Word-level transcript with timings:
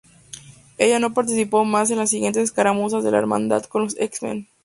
Ella 0.79 0.97
no 0.97 1.13
participó 1.13 1.63
mas 1.63 1.91
en 1.91 1.99
las 1.99 2.09
siguientes 2.09 2.45
escaramuzas 2.45 3.03
de 3.03 3.11
la 3.11 3.19
Hermandad 3.19 3.65
con 3.65 3.83
los 3.83 3.95
X-Men. 3.99 4.47